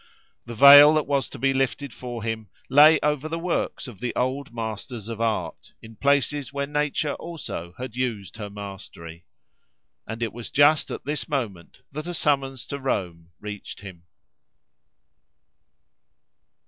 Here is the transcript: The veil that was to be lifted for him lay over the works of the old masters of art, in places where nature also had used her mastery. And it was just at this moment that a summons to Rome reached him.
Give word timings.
The 0.47 0.55
veil 0.55 0.95
that 0.95 1.05
was 1.05 1.29
to 1.29 1.37
be 1.37 1.53
lifted 1.53 1.93
for 1.93 2.23
him 2.23 2.49
lay 2.69 2.99
over 3.03 3.29
the 3.29 3.37
works 3.37 3.87
of 3.87 3.99
the 3.99 4.15
old 4.15 4.51
masters 4.51 5.07
of 5.09 5.21
art, 5.21 5.73
in 5.79 5.95
places 5.95 6.51
where 6.51 6.65
nature 6.65 7.13
also 7.13 7.75
had 7.77 7.95
used 7.95 8.37
her 8.37 8.49
mastery. 8.49 9.25
And 10.07 10.23
it 10.23 10.33
was 10.33 10.49
just 10.49 10.89
at 10.89 11.05
this 11.05 11.27
moment 11.29 11.83
that 11.91 12.07
a 12.07 12.15
summons 12.15 12.65
to 12.65 12.79
Rome 12.79 13.29
reached 13.39 13.81
him. 13.81 14.01